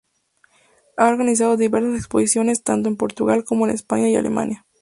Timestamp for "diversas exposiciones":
1.57-2.63